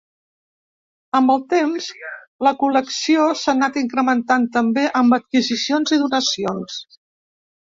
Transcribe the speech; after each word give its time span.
Amb 1.19 1.33
el 1.33 1.43
temps, 1.53 1.89
la 2.47 2.53
col·lecció 2.63 3.27
s'ha 3.43 3.55
anat 3.59 3.79
incrementant 3.83 4.49
també 4.59 4.87
amb 5.03 5.17
adquisicions 5.19 5.95
i 5.99 6.05
donacions. 6.07 6.81